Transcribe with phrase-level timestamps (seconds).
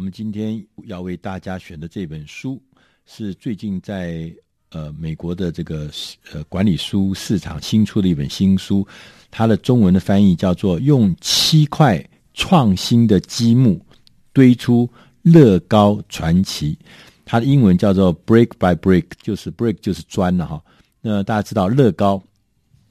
[0.00, 2.58] 我们今天要为大家选的这本书
[3.04, 4.34] 是最近在
[4.70, 5.90] 呃美国的这个
[6.32, 8.88] 呃管理书市场新出的一本新书，
[9.30, 12.02] 它的中文的翻译叫做《用七块
[12.32, 13.78] 创新的积木
[14.32, 14.88] 堆出
[15.20, 16.72] 乐高传奇》，
[17.26, 20.64] 它的英文叫做 Brick by Brick，就是 Brick 就是砖了哈。
[21.02, 22.22] 那大家知道乐高，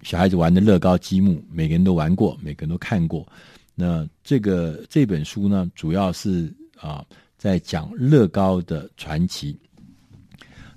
[0.04, 3.28] 小孩子玩的乐高积木，每个人都玩过，每个人都看过。
[3.74, 7.06] 那这个这本书呢，主要是啊
[7.38, 9.58] 在讲乐高的传奇。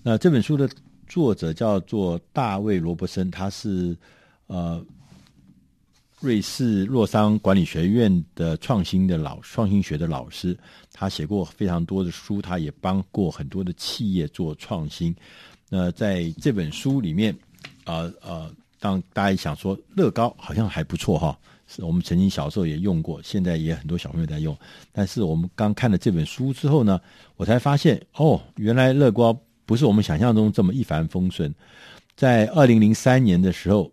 [0.02, 0.69] 那这本书的
[1.06, 3.97] 作者叫做大卫罗伯森，他是
[4.46, 4.84] 呃
[6.20, 10.57] 瑞士洛桑管理学院的创新的老创新学的老师，
[10.93, 15.15] 他写过非常多的书，他也帮过很多的企业做创新。
[15.69, 17.37] 那在这本书里面，
[17.84, 21.38] 啊呃，当、大家想说乐高好像还不错哈，
[21.79, 24.57] 我们曾经小时候也用过，现在也很多小朋友在用。
[24.93, 27.01] 但是我们刚看了这本书之后呢，
[27.37, 31.55] 我才发现哦，原来乐高不是我们想象中这么一帆风顺。
[32.15, 33.91] 在二零零三年的时候，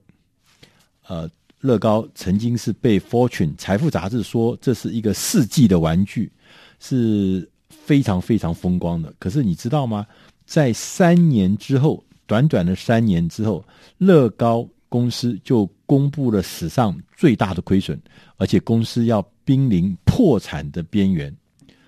[1.07, 1.29] 呃，
[1.61, 6.31] 乐高曾经是被《Fortune》财富杂志说这是一个世纪的玩具，
[6.79, 9.13] 是非常非常风光的。
[9.19, 10.05] 可是你知道吗？
[10.45, 13.63] 在三年之后，短短的三年之后，
[13.99, 17.97] 乐高公司就公布了史上最大的亏损，
[18.37, 21.33] 而且公司要濒临破产的边缘，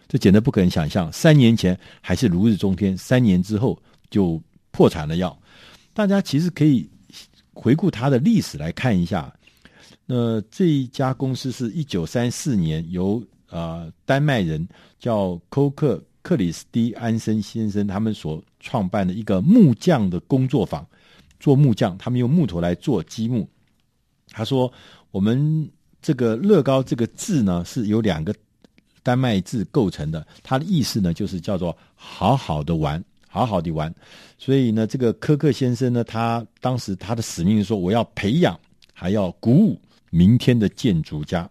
[0.08, 1.12] 这简直不可能想象。
[1.12, 3.78] 三年前还是如日中天，三年之后
[4.10, 5.38] 就破产了要。
[5.94, 6.90] 大家其实可以
[7.54, 9.34] 回顾它的历史来看一下。
[10.06, 14.66] 那这一家公司是一九三四年由呃丹麦人
[15.00, 16.02] 叫寇克。
[16.24, 20.86] 克里斯蒂安森先生他们所创办的一个木匠的工作坊，
[21.42, 23.50] 做木匠，他们用木头来做积木。
[24.30, 24.72] 他说
[25.10, 25.70] ：“我们
[26.02, 28.34] 这个乐高这个字呢，是由两个
[29.02, 33.94] 丹麦字构成的，它的意思呢，就是叫做‘好好的玩，好好的玩’。
[34.38, 38.58] 所以呢，这个科克先生呢，他当时他的使命是说，我要培养，
[38.94, 39.82] 还要鼓舞
[40.12, 41.50] 明天的建筑家。”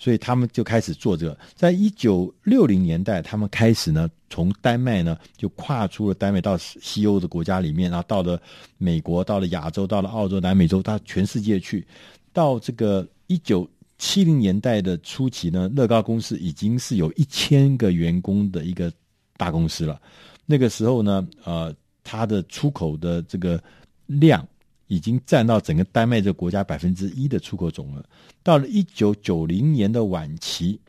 [0.00, 8.40] 所以他们就开始做这个，在一九六零年代，他们开始呢，从丹麦呢就跨出了丹麦到西欧的国家里面，然后到了
[8.78, 11.86] 美国，到了亚洲，到了澳洲、南美洲，到全世界去。
[12.32, 13.68] 到这个一九
[13.98, 18.90] 七零年代的初期呢，乐高公司已经是有一千个员工的一个
[19.36, 20.00] 大公司了。
[20.46, 23.62] 那个时候呢，呃，它的出口的这个
[24.06, 24.48] 量。
[24.90, 28.04] 已经占到整个丹麦这个国家百分之一的出口总额。
[28.42, 30.80] 到了一九九零年的晚期，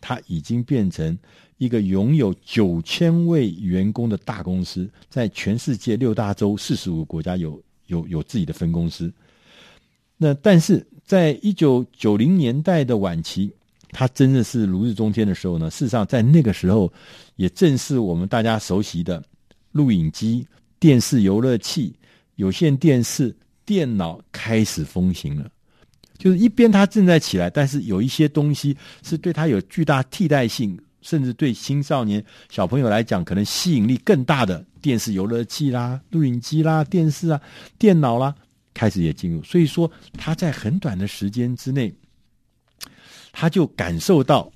[0.00, 1.18] 它已经变成
[1.58, 9.12] 一个拥有九千位员工的大公司，在全世界六大洲四十五个国家有有有自己的分公司。
[10.16, 13.52] 那但是在一九九零年代的晚期，
[13.90, 15.68] 它真的是如日中天的时候呢。
[15.68, 16.90] 事实上，在那个时候，
[17.34, 19.20] 也正是我们大家熟悉的
[19.72, 20.46] 录影机、
[20.78, 21.92] 电视、游乐器。
[22.36, 23.34] 有线电视、
[23.64, 25.50] 电脑开始风行了，
[26.18, 37.40] 就是一边它正在起来，但是有一些东西是对它有巨大替代性，甚至对青少年小朋友来讲，可能吸引力更大的电视、游乐器啦、录影机啦、电视啊、
[37.78, 38.34] 电脑啦，
[38.72, 39.42] 开始也进入。
[39.42, 41.94] 所以说，他在很短的时间之内，
[43.32, 44.50] 他就感受到。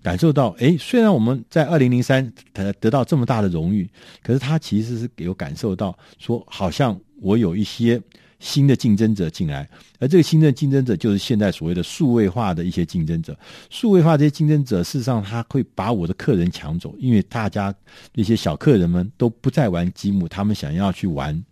[0.00, 3.90] 感受到，哎，虽然我们在二零零三得得到这么大的荣誉，
[4.22, 8.00] 可是他其实是有感受到，说好像我有一些
[8.40, 9.68] 新的竞争者进来，
[9.98, 13.36] 而这个新的竞争者就是现在所谓的数位化的一些竞争者。
[13.68, 17.74] 数位化这些竞争者，事实上他会把我的客人抢走，因为大家
[18.14, 21.44] 那些小客人们都不再玩积木，他们想要去玩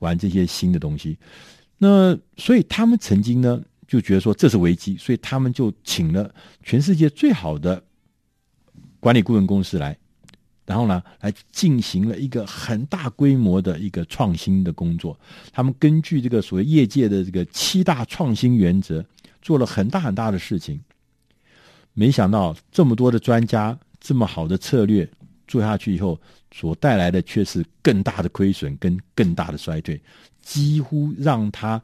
[0.00, 1.16] 玩这些新的东西。
[1.78, 6.30] 那所以他们曾经呢，就觉得说这是危机，所以他们就请了
[6.62, 7.82] 全世界最好的
[9.00, 9.96] 管理顾问公司来，
[10.66, 15.18] 然后呢，来进行了一个很大规模的一个创新的工作。
[15.52, 19.04] 他们根据这个所谓业界的这个七大创新原则，
[19.40, 20.78] 做了很大很大的事情。
[21.94, 25.08] 没想到这么多的专家，这么好的策略
[25.46, 26.20] 做下去以后，
[26.52, 29.98] 所带来的却是更大的亏损跟更大的衰退，
[30.42, 31.80] 几乎让他。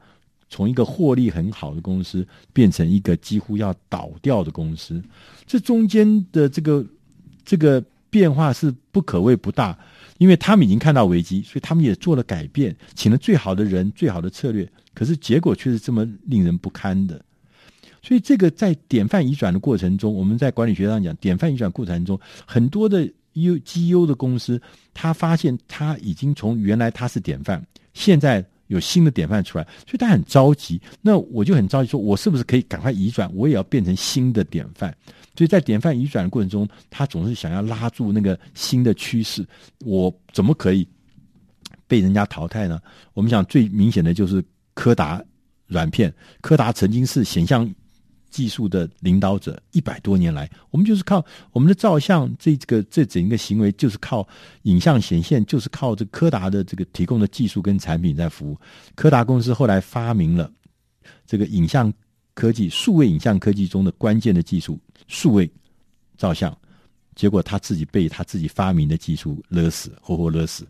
[0.49, 2.23] 从一个获利很好的公司
[2.53, 5.01] 变成一个几乎要倒掉的公司，
[5.47, 6.85] 这中间的这个
[7.43, 9.75] 这个变化是不可谓不大，
[10.19, 17.19] 因为他们已经看到危机，所以他们也做了改变，请了最好的人、最好的策略，可是结果却是这么令人不堪的。
[18.03, 24.61] 所以这个在典范移转的过程中，我们在管理学上讲，典范移转过程中，很多的优绩优的公司，
[24.93, 27.65] 他发现他已经从原来他是典范，
[27.95, 28.45] 现在。
[28.67, 30.81] 有新的典范出来，所以他很着急。
[31.01, 33.29] 那我就很着急，说我是不是可以赶快移转？
[33.35, 34.95] 我也要变成新的典范。
[35.35, 39.43] 所以在典范移转的过程中，他总是想要拉住那个新的趋势。
[39.83, 40.87] 我怎么可以
[41.87, 42.79] 被人家淘汰呢？
[43.13, 44.43] 我们想最明显的就是
[44.75, 45.23] 柯达
[45.65, 47.67] 软片，柯达曾经是显像
[48.29, 54.27] 技术的领导者，一百多年来，我们就是靠我们的照相这个这整个行为，就是靠
[54.63, 58.57] 影像显现，就是靠这柯达的这个提供的技术跟产品在服务。
[58.93, 60.51] 柯达公司后来发明了
[61.25, 61.91] 这个影像。
[62.33, 65.49] 科技数位影像科技中的关键的技术，数位
[66.17, 66.55] 照相，
[67.15, 70.67] 结果他自己被他自己发明的技术勒死，活活勒死。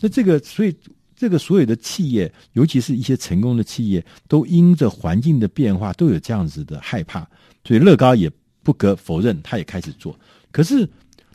[0.00, 0.76] 那这个，所以
[1.14, 7.20] 这个所有的企业，尤其是一些成功的企业，都因着环境的变化，都有这样子的害怕。
[7.64, 8.30] 所以乐高也
[8.62, 10.18] 不可否认，他也开始做。
[10.50, 10.88] 可是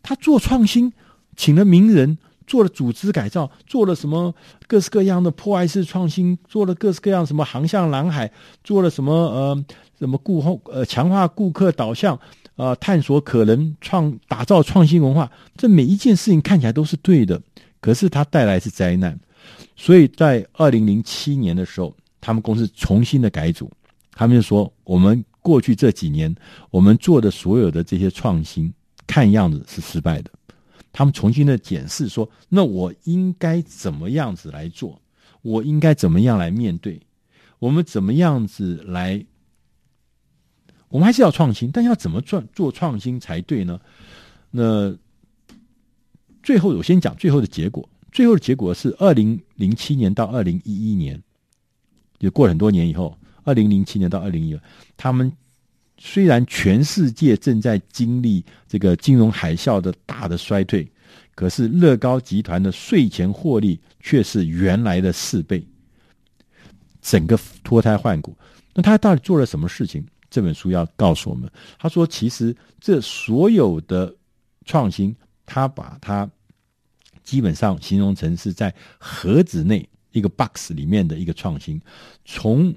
[0.04, 0.92] 他做创新，
[1.36, 2.18] 请了名人。
[2.50, 4.34] 做了组织改造，做了什么
[4.66, 8.30] 各式各样的破坏式创新，做了各式各样什么航向蓝海，
[8.64, 9.66] 做了什么呃
[10.00, 12.20] 什么顾后呃强化顾客导向，
[12.56, 17.40] 呃探索可能创打造创新文化，这每一件事情看起来都是对的，
[17.80, 19.18] 可是它带来是灾难。
[19.76, 23.72] 所以在二零零七年的时候，他们公司重新的改组，
[24.14, 26.36] 他们就说我们过去这几年
[26.72, 28.74] 我们做的所有的这些创新，
[29.06, 30.32] 看样子是失败的。
[31.00, 35.02] 他们重新的检视说：“那我应该怎么样子来做？
[35.42, 37.00] 我应该怎么样来面对？
[37.58, 39.26] 我们怎么样子来？
[40.90, 43.80] 我们还是要创新，但要怎么做做创新才对呢？
[44.52, 44.94] 那
[46.44, 47.88] 最后我先讲最后的结果。
[48.12, 51.24] 最后的结果是二零零七年到二零一一年，
[52.20, 54.60] 就过了很多年以后，二零零七年到二零一，
[54.98, 55.32] 他们。”
[56.02, 60.90] 虽然全世界正在经历这个金融海啸的大的衰退，
[61.36, 65.62] 可是乐高集团的税前获利却是原来的四倍，
[67.02, 68.34] 整个脱胎换骨。
[68.74, 70.02] 那他到底做了什么事情？
[70.30, 71.52] 这本书要告诉我们。
[71.78, 74.16] 他说，其实这所有的
[74.66, 75.14] 创新，
[75.46, 76.30] 他把它
[77.24, 81.82] 基本上形容成是在盒子内一个 box 里面的一个创新，
[82.24, 82.74] 从。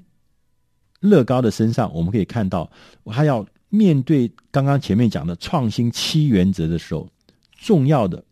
[1.03, 2.71] 乐高的身上，我们可以看到，
[3.05, 7.05] 他要面对刚刚前面讲的创新七原则的时候，
[7.57, 8.23] 重要的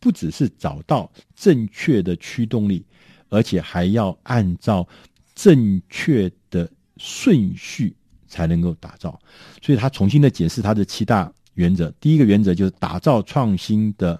[0.00, 2.82] 不只是找到正确的驱动力，
[3.28, 4.88] 而且还要按照
[5.34, 6.66] 正确的
[6.96, 7.94] 顺序
[8.26, 9.20] 才能够打造。
[9.60, 11.90] 所以他重新的解释他的七大原则。
[12.00, 14.18] 第一个原则就是打造创新的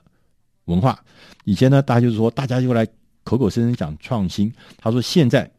[0.66, 1.02] 文化。
[1.44, 2.86] 以前呢，大家就是说，大家就来
[3.22, 4.52] 口口声声讲创新。
[4.76, 5.50] 他说现在。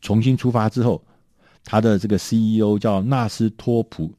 [0.00, 1.04] 重新出发之后，
[1.64, 4.12] 他的这个 CEO 叫纳斯托普。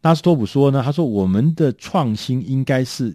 [0.00, 3.14] 纳斯托普说呢，他说我们的创新应该是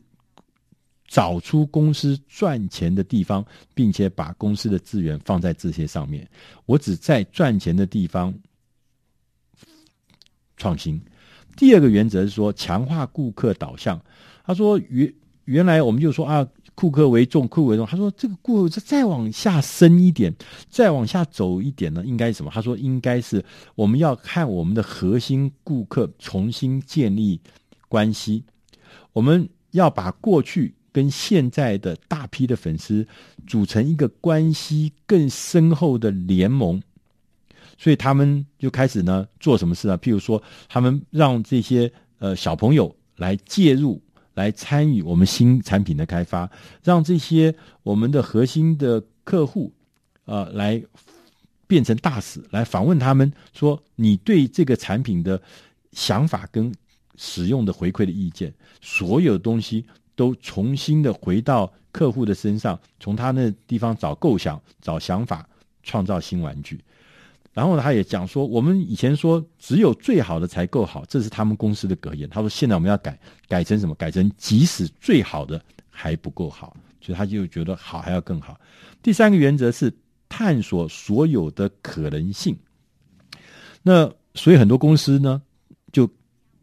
[1.07, 6.27] 找出公司赚钱的地方，并且把公司的资源放在这些上面。
[6.65, 8.33] 我只在赚钱的地方
[10.57, 11.01] 创新。
[11.55, 13.99] 第二个原则是说强化顾客导向。
[14.45, 15.13] 他说原
[15.45, 16.47] 原来我们就说啊。
[16.75, 17.85] 顾客为重，库克为重。
[17.85, 20.33] 他说：“这个顾客再往下深一点，
[20.69, 23.43] 再往下走一点呢，应该是什么？”他说：“应该是
[23.75, 27.39] 我们要看我们的核心顾客重新建立
[27.87, 28.43] 关系，
[29.13, 33.07] 我们要把过去跟现在的大批的粉丝
[33.45, 36.81] 组成一个关系更深厚的联盟。
[37.77, 39.97] 所以他们就开始呢做什么事啊？
[39.97, 44.01] 譬如说，他们让这些呃小朋友来介入。”
[44.33, 46.49] 来参与我们新产品的开发，
[46.83, 47.53] 让这些
[47.83, 49.71] 我们的核心的客户，
[50.25, 50.81] 呃，来
[51.67, 55.41] 变成大使，来访问他们，说你对这个产品的
[55.91, 56.73] 想法跟
[57.15, 65.47] 使用的回馈的意见，所有东西都重新的回到客户的身上，从他那地方找构想、找想法，
[65.83, 66.79] 创造新玩具。
[67.53, 72.27] 然后他也讲说，我们以前说只有最好的才够好，这是他们公司的格言。
[72.27, 73.15] 他说现在我们要改，
[73.47, 73.93] 改成什么？
[73.93, 78.59] 改成即使最好的还不够好，所以他就觉得好还要更好。
[79.03, 79.93] 第三个原则是
[80.27, 82.57] 探索所有的可能性。
[83.83, 85.39] 那所以很多公司呢，
[85.91, 86.09] 就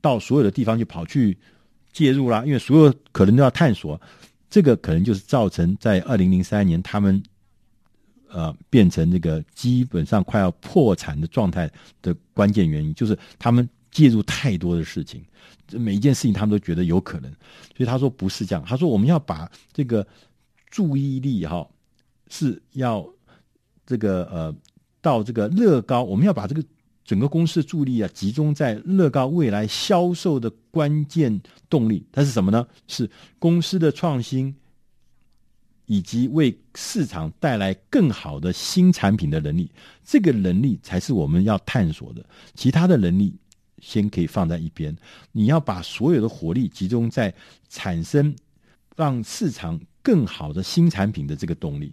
[0.01, 1.39] 到所有的地方就跑去
[1.93, 4.01] 介入啦，因为所有可能都要探索。
[4.49, 7.23] 这个可能就是造成在二零零三年他们。
[8.33, 11.71] 呃，变成这个基本上快要破产的状态
[12.01, 15.25] 的关键原因，就是他们介入太多的事情，
[15.73, 17.31] 每一件事情他们都觉得有可能，
[17.77, 20.07] 所以他说不是这样，他说我们要把这个
[20.69, 21.67] 注意力哈
[22.29, 23.05] 是要
[23.85, 24.55] 这个呃
[25.01, 26.63] 到这个乐高，我们要把这个
[27.05, 32.65] 整个公司的注意力啊集中在乐高未来销售的关键动力，它是什么呢？
[32.87, 33.11] 是
[33.41, 34.55] 公司的创新。
[35.91, 39.69] 以及为市场带来更好的新产品的能力，
[40.05, 42.25] 这个能力才是我们要探索的。
[42.55, 43.35] 其他的能力，
[43.81, 44.97] 先可以放在一边，
[45.33, 47.35] 你要把所有的火力集中在
[47.69, 48.33] 产生
[48.95, 51.93] 让市场更好的新产品的这个动力。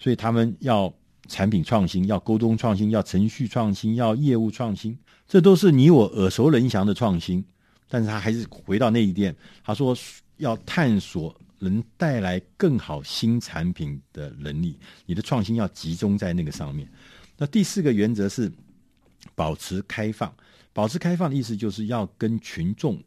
[0.00, 0.90] 所以他们要
[1.28, 4.96] 产品创新，要沟通创新，要程序创新，要业务创新，
[5.28, 7.44] 这都是你我耳熟能详的创新。
[7.90, 9.94] 但是他还是回到那一点，他说
[10.38, 16.88] 要探索能带来更好新产品的能力，你的创新要集中在那个上面。
[17.36, 18.50] 那第四个原则是
[19.34, 20.34] 保持开放，
[20.72, 23.02] 保持开放的意思就是要跟群众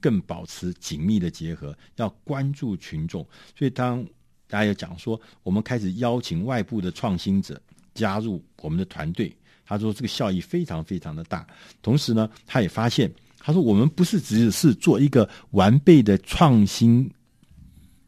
[0.00, 3.26] 更保持紧密的结合，要关注群众。
[3.56, 4.04] 所以当
[4.48, 7.60] 大家有讲说，我们开始邀请外部的创新者
[7.94, 9.34] 加入我们的团队，
[9.64, 11.46] 他说这个效益非常非常的大。
[11.80, 13.12] 同时呢，他也发现。
[13.44, 17.10] 他说：“我们不是只是做一个完备的创新，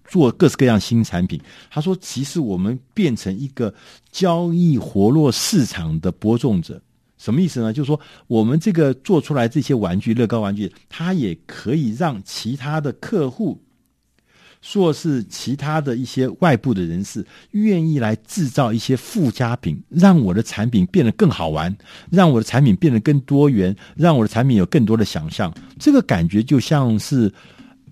[0.06, 1.40] 做各式各样新产品。
[1.70, 3.74] 他说，其实我们变成一个
[4.10, 6.80] 交易活络市场的播种者。
[7.18, 7.72] 什么意思呢？
[7.72, 13.60] 就是说，我们这个做出来这些玩具，乐高玩具，它也可以让其他的客户。”
[14.60, 21.76] 说是其他的一些外部的人士愿意来制造一些附加品，让我的产品变得更好玩，
[22.10, 25.52] 让我的产品变得更多元，让我的产品有更多的想象。
[25.78, 27.30] 这个感觉就像是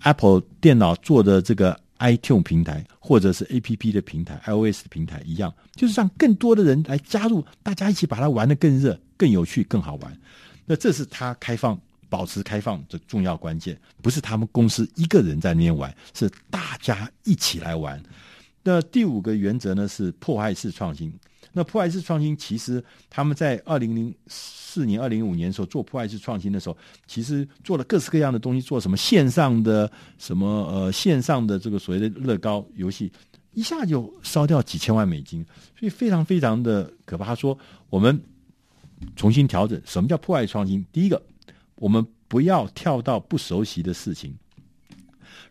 [0.01, 10.19] Apple 电脑做的这个 iTunes 平台，或者是 APP 的平台、iOS 平台一样，就是让更多的人来加入，大家一起把它玩得更热、更有趣、更好玩。
[10.67, 11.81] 那这是它开放。
[12.13, 17.99] 保持开放的重要关键，不是他们公司一个人在那边玩，是大家一起来玩。
[18.63, 21.11] 那第五个原则呢，是破坏式创新。
[21.53, 33.13] 那破坏式创新，其实他们在二零零四年、二零零五年的时候做破坏式创新的时候，其实做了各式各样的东西，做什么线上的什么呃线上的这个所谓的乐高游戏，
[33.53, 35.45] 一下就烧掉几千万美金，
[35.79, 37.25] 所以非常非常的可怕。
[37.25, 37.57] 他说
[37.91, 38.21] 我们
[39.15, 40.85] 重新调整，什么叫破坏创新？
[40.93, 41.23] 第一个。
[41.77, 44.33] 我们不要跳到不熟悉的事情。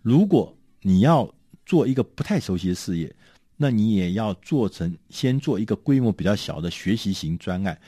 [0.02, 1.30] 如果你要
[1.66, 3.14] 做一个不太熟悉的事业，
[3.62, 7.80] 那你也要做成先做一个规模比较小的学习型专案，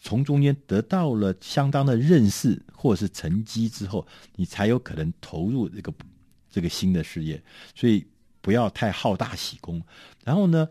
[0.00, 5.94] 从中间得到了相当的认识或者是成绩之后，你才有可能投入这个
[6.50, 7.40] 这个新的事业。
[7.72, 8.04] 所以
[8.40, 9.80] 不要太好大喜功。
[10.24, 10.68] 然后呢，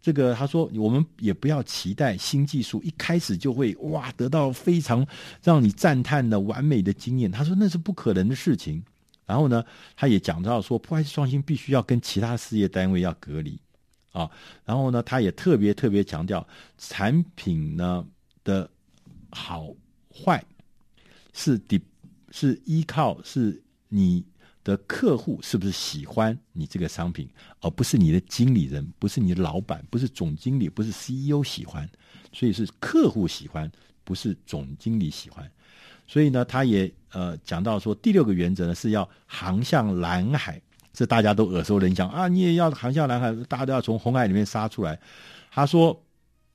[0.00, 5.04] 这个他说，我们也不要期待新技术一开始就会哇得到非常
[5.42, 7.28] 让你赞叹的完美的经验。
[7.28, 8.80] 他说那是不可能的事情。
[9.26, 9.64] 然后呢，
[9.96, 13.58] 他也讲到说，破坏式创新必须要跟其他事业单位要隔离
[14.12, 14.30] 啊。
[14.64, 16.46] 然后呢，他也特别特别强调，
[16.78, 18.06] 产品呢
[18.44, 18.70] 的
[19.30, 19.74] 好
[20.14, 20.44] 坏
[21.32, 21.80] 是底
[22.30, 24.24] 是依靠是你。
[24.64, 27.28] 的客户是不是喜欢你这个商品，
[27.62, 31.90] 而不是你的经理人，不是你的老板，不是总经理，不是 CEO 喜欢，
[32.32, 33.68] 所以是客户喜欢，
[34.04, 35.50] 不是总经理喜欢。
[36.06, 45.00] 所以呢，他也呃讲到说，第六个原则呢是要航向蓝海，这大家都耳熟能详啊，你也要航向蓝海，大家都要从红海里面杀出来。
[45.50, 45.98] 他说，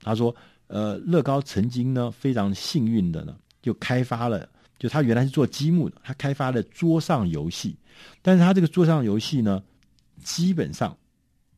[0.02, 0.36] 他说，
[0.68, 4.48] 呃，乐高曾经呢非常幸运的呢，就开发了。
[4.78, 7.76] 就他原来是做积木的，他开发了桌上游戏，
[8.22, 9.64] 但是他这个桌上游戏呢，
[10.24, 10.96] 基本上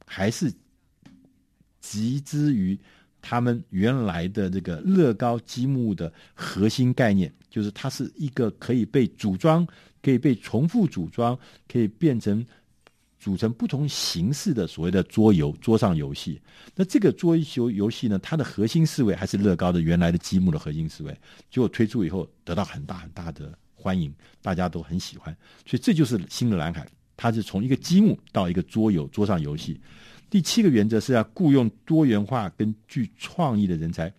[0.05, 0.49] 还是
[1.81, 2.79] 集之于
[3.21, 9.67] 他们原来的这个乐高积木的核心概念，就是它是一个可以被组装、
[10.01, 12.45] 可以被重复组装、可以变成。
[13.19, 16.41] 组成不同形式的所谓的桌游、桌上游戏，
[16.73, 21.11] 那这个桌游游戏呢，它的核心思维还是乐高的原来的积木的核心思维。
[21.51, 25.35] 结果推出以后得到很大很大的欢迎，大家都很喜欢，
[25.65, 26.87] 所以这就是新的蓝海。
[27.17, 29.77] 它是从一个积木到一个桌游、桌上游戏。
[30.29, 34.09] 第七个原则是要雇佣多元化跟具创意的人才。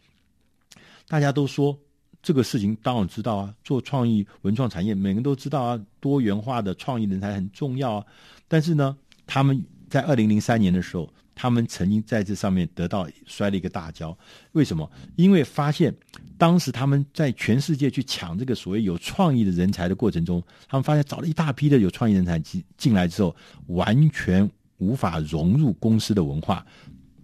[1.09, 1.79] 大家都说
[2.23, 8.07] 这个事情当然知道啊，做创意文创产业，每个人都知道啊，多元化的创意人才很重要啊。
[8.51, 8.97] 但是呢，
[9.29, 14.17] 他们在二零零三年的时候，他们曾经在这上面得到摔了一个大跤。
[14.53, 14.91] 为什么？
[15.15, 15.95] 因为发现
[16.37, 23.37] 当时他们在全世界去抢这个所谓有创意的人才的过程中，他们发现找了一大批的有创意人才进进来之后，
[23.69, 26.67] 完全无法融入公司的文化，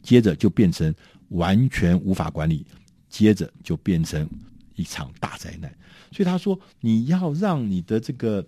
[0.04, 0.94] 接着就变成
[1.30, 2.64] 完全无法管理，
[3.08, 4.30] 接着就变成
[4.76, 5.68] 一场大灾难。
[6.12, 8.46] 所以他说，你要让你的这个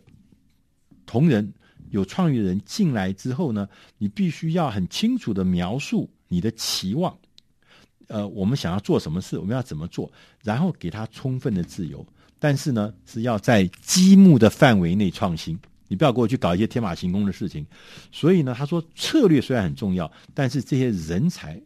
[1.04, 1.52] 同仁。
[1.90, 3.68] 有创意的人进来之后呢，
[3.98, 7.16] 你必须要很清楚的描述你的期望，
[8.08, 10.10] 呃，我们想要做什么事，我们要怎么做，
[10.42, 12.06] 然后给他充分的自由，
[12.38, 17.66] 但是呢，是要在积木的范围内创新，你不要给我去搞一些天马行空的事情。
[18.12, 21.60] 所以呢，他说策略虽然很重要，但是这些人才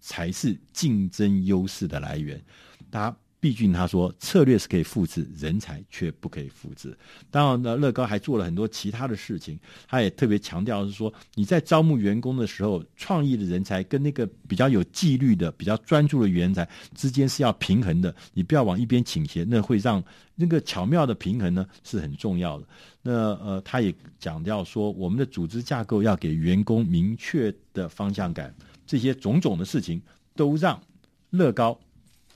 [0.00, 2.42] 才是竞争优势的来源，
[2.90, 3.16] 大家。
[3.44, 6.96] 毕竟他说策略是可以复制，人才却不可以复制。
[7.30, 20.02] 当然呢，乐高还做了很多其他的事情，他也特别强调是说，你在招募员工的时候，创意的人才跟那个比较有纪律的、比较专注的人才之间是要平衡的，你不要往一边倾斜，那会让
[20.34, 22.66] 那个巧妙的平衡呢是很重要的。
[23.02, 28.54] 那呃，他也讲到说，我们的组织架构要给员工明确的方向感，
[28.86, 30.00] 这些种种的事情
[30.34, 30.80] 都让
[31.28, 31.78] 乐高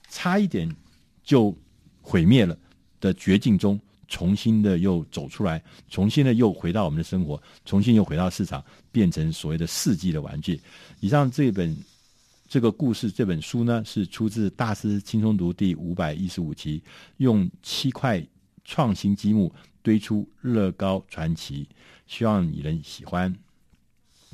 [0.07, 0.69] 差一点。
[1.29, 1.55] 就
[2.01, 2.57] 毁灭了
[2.99, 10.59] 的绝境中，重新的又走出来，重新的又回到我们的生活，重新又回到市场，变成所谓的世纪的玩具。
[11.01, 11.77] 以上这本
[12.47, 16.81] 这个故事这本书呢，是出自《大师轻松读》第五百一十五期，
[17.17, 18.25] 用七块
[18.65, 21.67] 创新积木堆出乐高传奇，
[22.07, 23.31] 希望你能喜欢。